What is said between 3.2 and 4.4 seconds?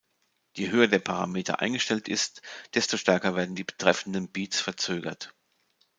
werden die betreffenden